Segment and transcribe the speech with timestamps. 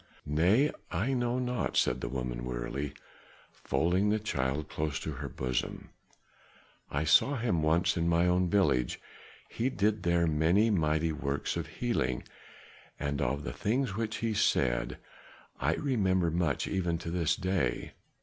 [0.25, 2.95] "Nay, I know not," said the woman wearily,
[3.51, 5.91] folding the child close to her bosom.
[6.89, 8.99] "I saw him once in my own village.
[9.47, 12.23] He did there many mighty works of healing,
[12.99, 14.97] and of the things which he said,
[15.59, 17.91] I remember much even to this day.